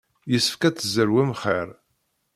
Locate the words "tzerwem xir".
0.75-1.69